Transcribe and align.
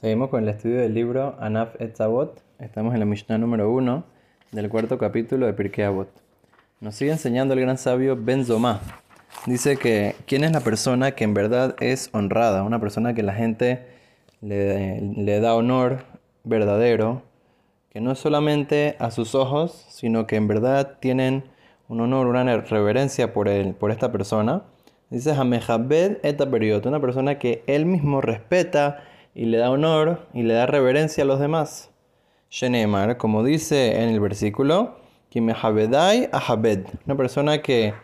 Seguimos 0.00 0.30
con 0.30 0.42
el 0.42 0.48
estudio 0.48 0.78
del 0.78 0.94
libro 0.94 1.36
Anaf 1.40 1.78
Etzavot. 1.78 2.40
Estamos 2.58 2.94
en 2.94 3.00
la 3.00 3.04
Mishnah 3.04 3.36
número 3.36 3.70
1 3.70 4.02
del 4.50 4.70
cuarto 4.70 4.96
capítulo 4.96 5.44
de 5.44 5.52
Pirkei 5.52 5.84
Avot. 5.84 6.08
Nos 6.80 6.94
sigue 6.94 7.10
enseñando 7.10 7.52
el 7.52 7.60
gran 7.60 7.76
sabio 7.76 8.16
Ben 8.18 8.46
Zomá. 8.46 8.80
Dice 9.44 9.76
que 9.76 10.16
quién 10.26 10.42
es 10.42 10.52
la 10.52 10.60
persona 10.60 11.10
que 11.10 11.24
en 11.24 11.34
verdad 11.34 11.76
es 11.80 12.08
honrada, 12.14 12.62
una 12.62 12.80
persona 12.80 13.12
que 13.12 13.22
la 13.22 13.34
gente 13.34 13.88
le, 14.40 15.02
le 15.02 15.38
da 15.38 15.54
honor 15.54 15.98
verdadero, 16.44 17.20
que 17.90 18.00
no 18.00 18.12
es 18.12 18.18
solamente 18.18 18.96
a 19.00 19.10
sus 19.10 19.34
ojos, 19.34 19.84
sino 19.90 20.26
que 20.26 20.36
en 20.36 20.48
verdad 20.48 20.96
tienen 21.00 21.44
un 21.88 22.00
honor, 22.00 22.26
una 22.26 22.56
reverencia 22.56 23.34
por, 23.34 23.48
él, 23.48 23.74
por 23.74 23.90
esta 23.90 24.10
persona. 24.10 24.62
Dice 25.10 25.32
Hamehabed 25.32 26.20
et 26.22 26.40
una 26.86 27.00
persona 27.00 27.38
que 27.38 27.62
él 27.66 27.84
mismo 27.84 28.22
respeta 28.22 29.04
y 29.34 29.46
le 29.46 29.58
da 29.58 29.70
honor 29.70 30.26
y 30.34 30.42
le 30.42 30.54
da 30.54 30.66
reverencia 30.66 31.24
a 31.24 31.26
los 31.26 31.40
demás. 31.40 31.90
Shenemar, 32.50 33.16
como 33.16 33.44
dice 33.44 34.02
en 34.02 34.08
el 34.08 34.20
versículo, 34.20 34.96
ahabed, 36.32 36.86
una 37.06 37.16
persona 37.16 37.62
que 37.62 37.94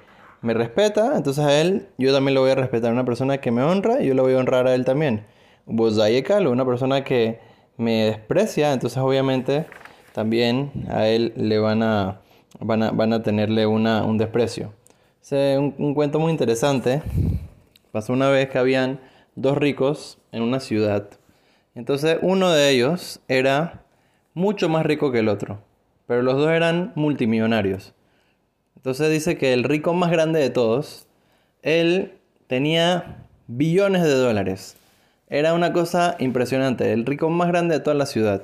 me 0.41 0.55
respeta, 0.55 1.17
entonces 1.17 1.45
a 1.45 1.61
él 1.61 1.89
yo 1.99 2.13
también 2.13 2.35
lo 2.35 2.43
voy 2.43 2.53
a 2.53 2.55
respetar. 2.55 2.93
Una 2.93 3.05
persona 3.05 3.39
que 3.39 3.51
me 3.51 3.63
honra, 3.63 4.01
yo 4.01 4.15
lo 4.15 4.23
voy 4.23 4.35
a 4.35 4.39
honrar 4.39 4.69
a 4.69 4.75
él 4.75 4.85
también. 4.85 5.27
Una 5.67 6.65
persona 6.65 7.03
que 7.03 7.41
me 7.77 8.05
desprecia, 8.05 8.73
entonces 8.73 8.99
obviamente 8.99 9.67
también 10.13 10.71
a 10.89 11.09
él 11.09 11.33
le 11.37 11.59
van 11.59 11.83
a, 11.83 12.21
van 12.61 12.85
a, 12.85 12.91
van 12.93 13.13
a 13.13 13.23
tenerle 13.23 13.67
una, 13.67 14.05
un 14.05 14.17
desprecio. 14.17 14.73
Es 15.21 15.59
un, 15.59 15.75
un 15.79 15.95
cuento 15.95 16.21
muy 16.21 16.31
interesante. 16.31 17.03
Pasó 17.91 18.13
una 18.13 18.31
vez 18.31 18.49
que 18.49 18.59
habían 18.59 19.01
dos 19.37 19.57
ricos 19.57 20.19
en 20.33 20.43
una 20.43 20.61
ciudad. 20.61 21.09
Entonces 21.75 22.19
uno 22.23 22.51
de 22.51 22.71
ellos 22.71 23.21
era 23.29 23.85
mucho 24.35 24.69
más 24.69 24.85
rico 24.85 25.13
que 25.13 25.21
el 25.21 25.29
otro, 25.29 25.61
pero 26.07 26.23
los 26.23 26.37
dos 26.37 26.51
eran 26.51 26.93
multimillonarios. 26.97 27.95
Entonces 28.75 29.11
dice 29.11 29.37
que 29.37 29.53
el 29.53 29.65
rico 29.65 29.95
más 29.95 30.11
grande 30.11 30.41
de 30.41 30.51
todos, 30.51 31.07
él 31.63 32.15
tenía 32.47 33.27
billones 33.47 34.03
de 34.03 34.15
dólares. 34.15 34.77
Era 35.29 35.55
una 35.55 35.73
cosa 35.73 36.17
impresionante, 36.19 36.93
el 36.93 37.05
rico 37.05 37.29
más 37.31 37.49
grande 37.49 37.75
de 37.75 37.81
toda 37.81 37.95
la 37.95 38.07
ciudad. 38.07 38.43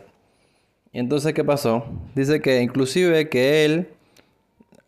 Y 0.93 0.99
entonces, 0.99 1.33
¿qué 1.33 1.45
pasó? 1.45 1.87
Dice 2.15 2.43
que 2.43 2.61
inclusive 2.61 3.29
que 3.29 3.65
él, 3.65 3.89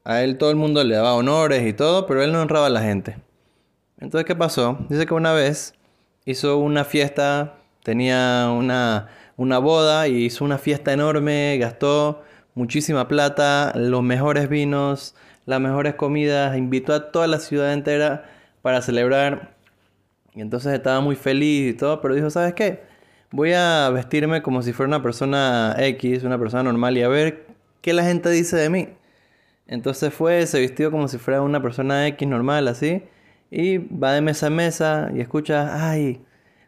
a 0.05 0.23
él 0.23 0.37
todo 0.37 0.51
el 0.51 0.57
mundo 0.57 0.85
le 0.85 0.97
daba 0.97 1.15
honores 1.15 1.67
y 1.67 1.73
todo, 1.73 2.07
pero 2.07 2.23
él 2.23 2.33
no 2.33 2.43
honraba 2.43 2.67
a 2.67 2.71
la 2.71 2.83
gente. 2.83 3.17
Entonces, 4.01 4.27
¿qué 4.27 4.35
pasó? 4.35 4.77
Dice 4.91 5.07
que 5.07 5.15
una 5.15 5.33
vez 5.33 5.73
hizo 6.25 6.59
una 6.59 6.85
fiesta, 6.85 7.57
tenía 7.83 8.51
una, 8.51 9.09
una 9.37 9.59
boda 9.59 10.09
y 10.09 10.25
hizo 10.25 10.45
una 10.45 10.59
fiesta 10.59 10.93
enorme, 10.93 11.59
gastó 11.59 12.23
muchísima 12.55 13.09
plata, 13.09 13.73
los 13.75 14.03
mejores 14.03 14.49
vinos, 14.49 15.15
las 15.47 15.61
mejores 15.61 15.95
comidas, 15.95 16.57
invitó 16.57 16.95
a 16.95 17.11
toda 17.13 17.27
la 17.27 17.39
ciudad 17.41 17.73
entera 17.73 18.25
para 18.63 18.83
celebrar. 18.83 19.55
Y 20.35 20.41
entonces 20.41 20.73
estaba 20.73 21.01
muy 21.01 21.17
feliz 21.17 21.75
y 21.75 21.77
todo, 21.77 22.01
pero 22.01 22.15
dijo, 22.15 22.31
¿sabes 22.31 22.55
qué? 22.55 22.83
Voy 23.31 23.53
a 23.53 23.91
vestirme 23.91 24.43
como 24.43 24.63
si 24.63 24.73
fuera 24.73 24.89
una 24.89 25.03
persona 25.03 25.75
X, 25.79 26.25
una 26.25 26.39
persona 26.39 26.63
normal 26.65 26.97
y 26.97 27.03
a 27.03 27.09
ver 27.09 27.47
qué 27.81 27.93
la 27.93 28.05
gente 28.05 28.31
dice 28.31 28.57
de 28.57 28.71
mí. 28.71 28.89
Entonces 29.67 30.13
fue, 30.13 30.47
se 30.47 30.61
vistió 30.61 30.91
como 30.91 31.09
si 31.09 31.19
fuera 31.19 31.43
una 31.43 31.63
persona 31.63 32.07
X 32.09 32.29
normal, 32.29 32.69
así. 32.69 33.03
Y 33.57 33.79
va 33.79 34.15
de 34.15 34.21
mesa 34.21 34.49
a 34.49 34.51
mesa 34.51 35.13
y 35.15 35.21
escucha, 35.21 35.89
ay, 35.89 36.21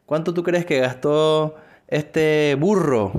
¿cuánto 0.06 0.32
tú 0.32 0.44
crees 0.44 0.64
que 0.64 0.78
gastó 0.78 1.56
este 1.88 2.54
burro 2.54 3.10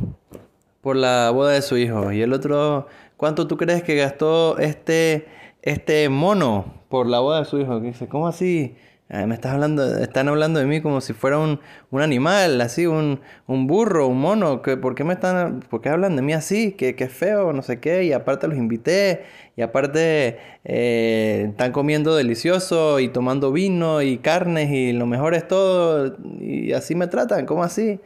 por 0.80 0.96
la 0.96 1.32
boda 1.32 1.52
de 1.52 1.62
su 1.62 1.76
hijo? 1.76 2.14
Y 2.14 2.22
el 2.22 2.32
otro, 2.32 2.88
¿cuánto 3.18 3.46
tú 3.46 3.58
crees 3.58 3.84
que 3.84 3.98
gastó 3.98 4.58
este, 4.58 5.28
este 5.62 6.08
mono 6.08 6.76
por 6.88 7.08
la 7.08 7.20
boda 7.20 7.40
de 7.40 7.46
su 7.46 7.60
hijo? 7.60 7.78
Y 7.80 7.82
dice, 7.82 8.08
¿cómo 8.08 8.30
así? 8.30 8.78
Me 9.10 9.36
estás 9.36 9.54
hablando, 9.54 9.98
están 10.00 10.28
hablando 10.28 10.60
de 10.60 10.66
mí 10.66 10.82
como 10.82 11.00
si 11.00 11.14
fuera 11.14 11.38
un, 11.38 11.62
un 11.92 12.02
animal, 12.02 12.60
así, 12.60 12.86
un, 12.88 13.22
un, 13.48 13.66
burro, 13.66 14.08
un 14.08 14.20
mono. 14.20 14.62
Que, 14.62 14.76
¿Por 14.76 14.96
qué 14.96 15.04
me 15.06 15.14
están, 15.14 15.62
por 15.62 15.82
qué 15.82 15.90
hablan 15.90 16.16
de 16.18 16.22
mí 16.22 16.34
así? 16.34 16.74
Que, 16.74 16.96
que 16.96 17.08
feo, 17.08 17.54
no 17.54 17.62
sé 17.62 17.80
qué. 17.80 18.04
Y 18.04 18.12
aparte 18.12 18.48
los 18.48 18.58
invité. 18.58 19.24
Y 19.56 19.62
aparte 19.62 20.40
eh, 20.66 21.48
están 21.50 21.72
comiendo 21.72 22.16
delicioso 22.16 23.00
y 23.00 23.08
tomando 23.10 23.52
vino 23.52 24.02
y 24.02 24.18
carnes 24.18 24.70
y 24.72 24.92
lo 24.92 25.06
mejor 25.06 25.36
es 25.36 25.48
todo. 25.48 26.18
Y 26.42 26.74
así 26.74 26.94
me 26.94 27.08
tratan, 27.08 27.46
¿cómo 27.46 27.64
así? 27.64 28.00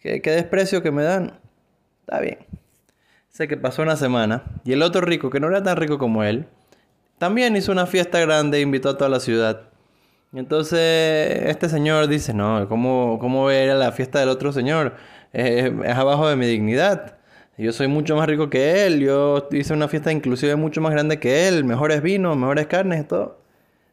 ¿Qué, 0.00 0.22
qué 0.22 0.30
desprecio 0.30 0.82
que 0.82 0.90
me 0.90 1.02
dan? 1.02 1.38
Está 2.00 2.20
bien. 2.20 2.38
Sé 3.28 3.46
que 3.48 3.58
pasó 3.58 3.82
una 3.82 3.96
semana. 3.96 4.44
Y 4.64 4.72
el 4.72 4.82
otro 4.82 5.02
rico, 5.02 5.28
que 5.28 5.40
no 5.40 5.48
era 5.48 5.62
tan 5.62 5.76
rico 5.76 5.98
como 5.98 6.24
él, 6.24 6.46
también 7.18 7.56
hizo 7.56 7.72
una 7.72 7.86
fiesta 7.86 8.20
grande 8.20 8.58
e 8.58 8.60
invitó 8.62 8.88
a 8.88 8.96
toda 8.96 9.10
la 9.10 9.20
ciudad. 9.20 9.75
Entonces 10.36 11.44
este 11.46 11.68
señor 11.70 12.08
dice, 12.08 12.34
no, 12.34 12.68
¿cómo, 12.68 13.18
cómo 13.18 13.50
la 13.50 13.90
fiesta 13.92 14.20
del 14.20 14.28
otro 14.28 14.52
señor? 14.52 14.94
es 15.32 15.96
abajo 15.96 16.28
de 16.28 16.36
mi 16.36 16.46
dignidad. 16.46 17.16
Yo 17.56 17.72
soy 17.72 17.88
mucho 17.88 18.16
más 18.16 18.26
rico 18.26 18.50
que 18.50 18.86
él, 18.86 19.00
yo 19.00 19.48
hice 19.50 19.72
una 19.72 19.88
fiesta 19.88 20.12
inclusive 20.12 20.56
mucho 20.56 20.82
más 20.82 20.92
grande 20.92 21.18
que 21.18 21.48
él, 21.48 21.64
mejores 21.64 22.02
vinos, 22.02 22.36
mejores 22.36 22.66
carnes 22.66 23.08
todo. 23.08 23.40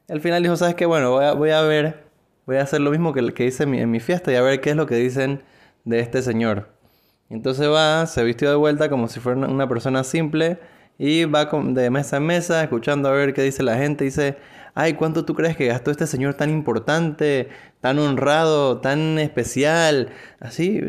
Al 0.10 0.20
final 0.20 0.44
dijo, 0.44 0.58
¿sabes 0.58 0.76
qué? 0.76 0.86
Bueno, 0.86 1.12
voy 1.12 1.24
a, 1.24 1.34
voy 1.34 1.52
a 1.52 1.62
ver, 1.62 2.04
voy 2.46 2.58
a 2.58 2.64
hacer 2.64 2.82
lo 2.82 2.92
mismo 2.92 3.14
que, 3.14 3.34
que 3.34 3.46
hice 3.46 3.64
en 3.64 3.72
mi, 3.72 3.80
en 3.80 3.90
mi 3.90 4.02
fiesta 4.02 4.32
y 4.34 4.36
a 4.36 4.42
ver 4.42 4.60
qué 4.60 4.72
es 4.72 4.76
lo 4.76 4.86
que 4.86 4.96
dicen 4.96 5.44
de 5.86 6.02
este 6.02 6.22
señor. 6.22 6.68
Entonces 7.30 7.70
va, 7.70 8.06
se 8.06 8.22
vistió 8.26 8.50
de 8.50 8.58
vuelta 8.58 8.90
como 8.90 9.08
si 9.08 9.22
fuera 9.22 9.40
una 9.48 9.70
persona 9.70 10.04
simple 10.04 10.60
y 10.98 11.26
va 11.26 11.46
de 11.46 11.90
mesa 11.90 12.18
en 12.18 12.26
mesa 12.26 12.64
escuchando 12.64 13.10
a 13.10 13.12
ver 13.14 13.34
qué 13.34 13.42
dice 13.42 13.64
la 13.64 13.78
gente. 13.78 14.04
Dice, 14.06 14.38
ay, 14.76 14.94
¿cuánto 14.94 15.26
tú 15.26 15.34
crees 15.36 15.58
que 15.58 15.68
gastó 15.68 15.92
este 15.92 16.08
señor 16.08 16.36
tan 16.36 16.50
importante, 16.50 17.50
tan 17.82 18.00
honrado, 18.00 18.80
tan 18.82 19.20
especial? 19.20 20.10
Así, 20.40 20.82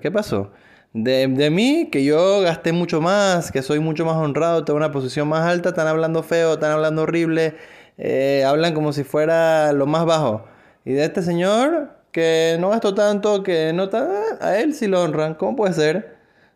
¿qué 0.00 0.10
pasó? 0.10 0.52
De, 0.92 1.26
de, 1.26 1.50
mí, 1.50 1.88
que 1.90 2.04
yo 2.04 2.40
gasté 2.40 2.72
mucho 2.72 3.00
más, 3.00 3.50
que 3.50 3.62
soy 3.62 3.80
mucho 3.80 4.04
más 4.04 4.16
honrado, 4.16 4.64
tengo 4.64 4.76
una 4.76 4.92
posición 4.92 5.28
más 5.28 5.44
alta, 5.44 5.70
están 5.70 5.88
hablando 5.88 6.22
feo, 6.22 6.54
están 6.54 6.70
hablando 6.70 7.02
horrible, 7.02 7.56
eh, 7.98 8.44
hablan 8.46 8.74
como 8.74 8.92
si 8.92 9.02
fuera 9.02 9.72
lo 9.72 9.86
más 9.86 10.04
bajo. 10.06 10.46
Y 10.84 10.92
de 10.92 11.04
este 11.04 11.22
señor, 11.22 11.90
que 12.12 12.56
no 12.60 12.70
gastó 12.70 12.94
tanto, 12.94 13.42
que 13.42 13.72
no 13.72 13.84
está, 13.84 14.08
a 14.40 14.58
él 14.58 14.74
sí 14.74 14.86
lo 14.86 15.02
honran, 15.02 15.34
¿cómo 15.34 15.56
puede 15.56 15.74
ser? 15.74 16.13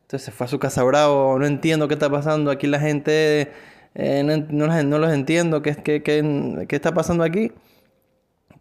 Entonces 0.09 0.25
se 0.25 0.33
fue 0.33 0.47
a 0.47 0.49
su 0.49 0.59
casa 0.59 0.83
bravo, 0.85 1.39
no 1.39 1.45
entiendo 1.45 1.87
qué 1.87 1.93
está 1.93 2.09
pasando, 2.09 2.51
aquí 2.51 2.67
la 2.67 2.81
gente 2.81 3.53
eh, 3.95 4.23
no, 4.25 4.99
los 4.99 5.13
entiendo, 5.13 5.61
¿qué, 5.61 5.77
qué, 5.77 6.03
qué, 6.03 6.65
qué 6.67 6.77
está 6.77 6.95
pasando 6.95 7.25
aquí? 7.25 7.53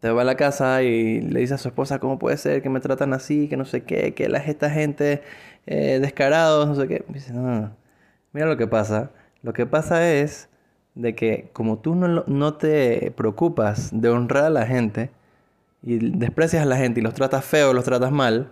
Te 0.01 0.09
va 0.11 0.23
a 0.23 0.25
la 0.25 0.35
casa 0.35 0.83
y 0.83 1.21
le 1.21 1.39
dice 1.39 1.53
a 1.53 1.57
su 1.57 1.69
esposa, 1.69 1.99
¿cómo 1.99 2.19
puede 2.19 2.35
ser 2.35 2.61
que 2.61 2.69
me 2.69 2.81
tratan 2.81 3.13
así, 3.13 3.47
que 3.47 3.55
no 3.55 3.63
sé 3.63 3.83
qué, 3.83 4.13
que 4.13 4.27
la, 4.27 4.39
esta 4.39 4.69
gente 4.69 5.23
eh, 5.67 5.99
descarados, 6.01 6.67
no 6.67 6.75
sé 6.75 6.85
qué? 6.89 7.05
dice, 7.07 7.31
no, 7.31 7.73
mira 8.33 8.45
lo 8.45 8.57
que 8.57 8.67
pasa. 8.67 9.11
Lo 9.41 9.53
que 9.53 9.65
pasa 9.65 10.11
es 10.11 10.49
de 10.95 11.15
que 11.15 11.49
como 11.53 11.79
tú 11.79 11.95
no, 11.95 12.25
no 12.27 12.53
te 12.55 13.11
preocupas 13.11 13.91
de 13.93 14.09
honrar 14.09 14.43
a 14.43 14.49
la 14.49 14.65
gente 14.65 15.11
y 15.81 15.97
desprecias 16.17 16.63
a 16.63 16.65
la 16.65 16.75
gente 16.75 16.99
y 16.99 17.03
los 17.03 17.13
tratas 17.13 17.45
feo, 17.45 17.71
los 17.71 17.85
tratas 17.85 18.11
mal, 18.11 18.51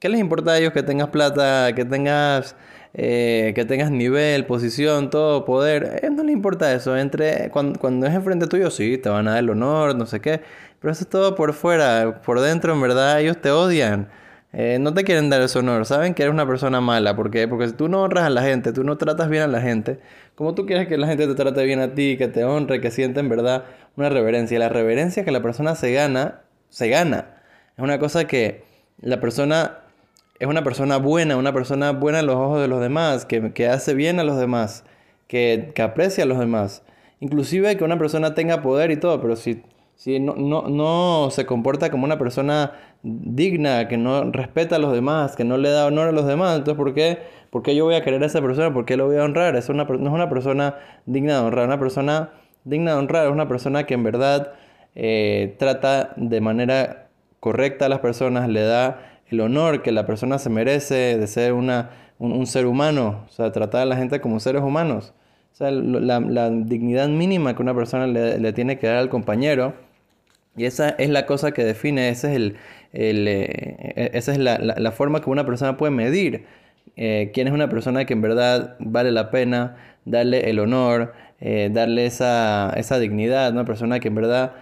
¿qué 0.00 0.08
les 0.08 0.20
importa 0.20 0.52
a 0.52 0.58
ellos 0.58 0.72
que 0.72 0.82
tengas 0.82 1.08
plata, 1.08 1.74
que 1.74 1.84
tengas 1.84 2.56
eh, 2.94 3.52
que 3.54 3.64
tengas 3.64 3.90
nivel, 3.90 4.46
posición, 4.46 5.10
todo, 5.10 5.44
poder. 5.44 6.00
Eh, 6.02 6.10
no 6.10 6.22
le 6.24 6.32
importa 6.32 6.72
eso. 6.72 6.96
Entre, 6.96 7.50
cuando, 7.50 7.78
cuando 7.78 8.06
es 8.06 8.14
enfrente 8.14 8.46
tuyo, 8.46 8.70
sí, 8.70 8.98
te 8.98 9.08
van 9.08 9.28
a 9.28 9.32
dar 9.32 9.40
el 9.40 9.50
honor, 9.50 9.94
no 9.94 10.06
sé 10.06 10.20
qué. 10.20 10.40
Pero 10.80 10.92
eso 10.92 11.04
es 11.04 11.10
todo 11.10 11.34
por 11.34 11.52
fuera. 11.54 12.22
Por 12.22 12.40
dentro, 12.40 12.72
en 12.72 12.80
verdad, 12.80 13.20
ellos 13.20 13.40
te 13.40 13.50
odian. 13.50 14.08
Eh, 14.52 14.78
no 14.80 14.94
te 14.94 15.04
quieren 15.04 15.28
dar 15.30 15.42
ese 15.42 15.58
honor. 15.58 15.84
Saben 15.86 16.14
que 16.14 16.22
eres 16.22 16.32
una 16.32 16.46
persona 16.46 16.80
mala. 16.80 17.14
¿Por 17.14 17.30
qué? 17.30 17.46
Porque 17.46 17.68
si 17.68 17.74
tú 17.74 17.88
no 17.88 18.02
honras 18.02 18.24
a 18.24 18.30
la 18.30 18.42
gente, 18.42 18.72
tú 18.72 18.84
no 18.84 18.96
tratas 18.96 19.28
bien 19.28 19.42
a 19.42 19.46
la 19.46 19.60
gente, 19.60 20.00
¿cómo 20.34 20.54
tú 20.54 20.66
quieres 20.66 20.88
que 20.88 20.96
la 20.96 21.06
gente 21.06 21.26
te 21.26 21.34
trate 21.34 21.64
bien 21.64 21.80
a 21.80 21.94
ti, 21.94 22.16
que 22.16 22.28
te 22.28 22.44
honre, 22.44 22.80
que 22.80 22.90
sienta 22.90 23.20
en 23.20 23.28
verdad 23.28 23.64
una 23.96 24.08
reverencia? 24.08 24.58
La 24.58 24.68
reverencia 24.70 25.24
que 25.24 25.30
la 25.32 25.42
persona 25.42 25.74
se 25.74 25.92
gana, 25.92 26.40
se 26.70 26.88
gana. 26.88 27.26
Es 27.76 27.84
una 27.84 27.98
cosa 27.98 28.26
que 28.26 28.64
la 29.00 29.20
persona 29.20 29.82
es 30.38 30.46
una 30.46 30.62
persona 30.62 30.98
buena, 30.98 31.36
una 31.36 31.52
persona 31.52 31.92
buena 31.92 32.20
en 32.20 32.26
los 32.26 32.36
ojos 32.36 32.60
de 32.60 32.68
los 32.68 32.80
demás, 32.80 33.24
que, 33.24 33.52
que 33.52 33.68
hace 33.68 33.94
bien 33.94 34.20
a 34.20 34.24
los 34.24 34.38
demás, 34.38 34.84
que, 35.26 35.72
que, 35.74 35.82
aprecia 35.82 36.24
a 36.24 36.26
los 36.26 36.38
demás. 36.38 36.82
Inclusive 37.20 37.76
que 37.76 37.84
una 37.84 37.98
persona 37.98 38.34
tenga 38.34 38.62
poder 38.62 38.90
y 38.90 38.96
todo, 38.96 39.20
pero 39.20 39.36
si, 39.36 39.62
si 39.96 40.20
no, 40.20 40.34
no, 40.36 40.68
no, 40.68 41.30
se 41.30 41.46
comporta 41.46 41.90
como 41.90 42.04
una 42.04 42.18
persona 42.18 42.72
digna, 43.02 43.88
que 43.88 43.96
no 43.96 44.30
respeta 44.30 44.76
a 44.76 44.78
los 44.78 44.92
demás, 44.92 45.34
que 45.34 45.44
no 45.44 45.56
le 45.58 45.70
da 45.70 45.86
honor 45.86 46.08
a 46.08 46.12
los 46.12 46.26
demás, 46.26 46.56
entonces 46.56 46.76
¿por 46.76 46.94
qué, 46.94 47.18
por 47.50 47.62
qué 47.62 47.74
yo 47.74 47.84
voy 47.84 47.96
a 47.96 48.04
querer 48.04 48.22
a 48.22 48.26
esa 48.26 48.40
persona? 48.40 48.72
¿Por 48.72 48.84
qué 48.84 48.96
lo 48.96 49.06
voy 49.06 49.16
a 49.16 49.24
honrar? 49.24 49.56
Es 49.56 49.68
una, 49.68 49.84
no 49.84 50.08
es 50.08 50.14
una 50.14 50.28
persona 50.28 50.76
digna 51.06 51.40
de 51.40 51.46
honrar, 51.46 51.66
una 51.66 51.78
persona 51.80 52.30
digna 52.64 52.92
de 52.92 52.98
honrar 52.98 53.26
es 53.26 53.32
una 53.32 53.48
persona 53.48 53.86
que 53.86 53.94
en 53.94 54.04
verdad 54.04 54.52
eh, 54.94 55.56
trata 55.58 56.12
de 56.16 56.40
manera 56.40 57.08
correcta 57.40 57.86
a 57.86 57.88
las 57.88 58.00
personas, 58.00 58.48
le 58.48 58.62
da 58.62 59.17
el 59.30 59.40
honor 59.40 59.82
que 59.82 59.92
la 59.92 60.06
persona 60.06 60.38
se 60.38 60.50
merece 60.50 61.18
de 61.18 61.26
ser 61.26 61.52
una, 61.52 61.90
un, 62.18 62.46
ser 62.46 62.66
humano, 62.66 63.24
o 63.28 63.32
sea, 63.32 63.52
tratar 63.52 63.82
a 63.82 63.84
la 63.84 63.96
gente 63.96 64.20
como 64.20 64.40
seres 64.40 64.62
humanos. 64.62 65.12
O 65.52 65.56
sea, 65.56 65.70
la, 65.70 66.50
dignidad 66.50 67.08
mínima 67.08 67.54
que 67.56 67.62
una 67.62 67.74
persona 67.74 68.06
le, 68.06 68.52
tiene 68.52 68.78
que 68.78 68.86
dar 68.86 68.96
al 68.96 69.08
compañero. 69.08 69.74
Y 70.56 70.64
esa 70.64 70.90
es 70.90 71.10
la 71.10 71.26
cosa 71.26 71.52
que 71.52 71.64
define, 71.64 72.08
ese 72.08 72.30
es 72.30 72.36
el, 72.36 72.56
eh, 72.92 73.94
e, 73.96 74.10
esa 74.14 74.32
es 74.32 74.38
la, 74.38 74.92
forma 74.92 75.20
que 75.20 75.30
una 75.30 75.46
persona 75.46 75.76
puede 75.76 75.92
medir 75.92 76.46
eh, 76.96 77.30
quién 77.32 77.46
es 77.46 77.52
una 77.52 77.68
persona 77.68 78.04
que 78.06 78.14
en 78.14 78.22
verdad 78.22 78.76
vale 78.80 79.12
la 79.12 79.30
pena 79.30 79.76
darle 80.04 80.50
el 80.50 80.58
honor, 80.58 81.12
eh, 81.40 81.70
darle 81.72 82.06
esa, 82.06 82.72
esa, 82.76 82.98
dignidad, 82.98 83.52
una 83.52 83.64
persona 83.64 84.00
que 84.00 84.08
en 84.08 84.16
verdad 84.16 84.54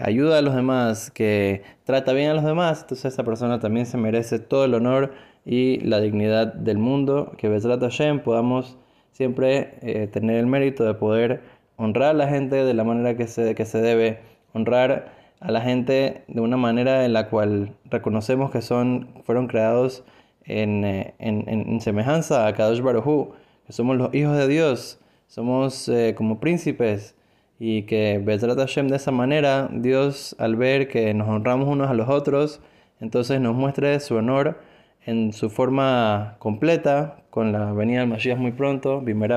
ayuda 0.00 0.38
a 0.38 0.42
los 0.42 0.54
demás, 0.54 1.10
que 1.10 1.62
trata 1.84 2.12
bien 2.12 2.30
a 2.30 2.34
los 2.34 2.44
demás, 2.44 2.82
entonces 2.82 3.12
esa 3.12 3.22
persona 3.24 3.60
también 3.60 3.86
se 3.86 3.96
merece 3.96 4.38
todo 4.38 4.64
el 4.64 4.74
honor 4.74 5.12
y 5.44 5.78
la 5.80 6.00
dignidad 6.00 6.52
del 6.52 6.78
mundo, 6.78 7.32
que 7.38 7.48
Besrat 7.48 7.80
Hashem. 7.80 8.20
Podamos 8.20 8.78
siempre 9.12 10.08
tener 10.12 10.36
el 10.36 10.46
mérito 10.46 10.84
de 10.84 10.94
poder 10.94 11.42
honrar 11.76 12.10
a 12.10 12.14
la 12.14 12.28
gente 12.28 12.56
de 12.56 12.74
la 12.74 12.84
manera 12.84 13.16
que 13.16 13.26
se, 13.26 13.54
que 13.54 13.64
se 13.64 13.80
debe, 13.80 14.20
honrar 14.52 15.12
a 15.40 15.50
la 15.50 15.62
gente 15.62 16.24
de 16.28 16.40
una 16.40 16.56
manera 16.56 17.04
en 17.04 17.14
la 17.14 17.28
cual 17.28 17.72
reconocemos 17.86 18.50
que 18.50 18.60
son, 18.60 19.08
fueron 19.24 19.48
creados 19.48 20.04
en, 20.44 20.84
eh, 20.84 21.14
en, 21.18 21.80
semejanza 21.80 22.46
a 22.46 22.52
Kadosh 22.52 22.80
Baruj 22.80 23.34
que 23.66 23.72
somos 23.72 23.96
los 23.96 24.14
hijos 24.14 24.36
de 24.36 24.48
Dios, 24.48 25.00
somos 25.26 25.88
eh, 25.88 26.14
como 26.16 26.40
príncipes 26.40 27.14
y 27.60 27.82
que 27.82 28.18
Bezrat 28.24 28.58
Hashem 28.58 28.88
de 28.88 28.96
esa 28.96 29.12
manera, 29.12 29.68
Dios 29.70 30.34
al 30.38 30.56
ver 30.56 30.88
que 30.88 31.12
nos 31.14 31.28
honramos 31.28 31.68
unos 31.68 31.90
a 31.90 31.94
los 31.94 32.08
otros, 32.08 32.60
entonces 33.00 33.40
nos 33.40 33.54
muestre 33.54 34.00
su 34.00 34.16
honor 34.16 34.58
en 35.04 35.32
su 35.34 35.50
forma 35.50 36.36
completa, 36.38 37.18
con 37.28 37.52
la 37.52 37.72
venida 37.72 38.00
del 38.00 38.08
Mashiach 38.08 38.38
muy 38.38 38.52
pronto, 38.52 39.02
Bimera 39.02 39.36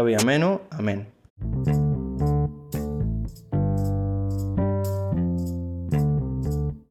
amén. 0.71 1.07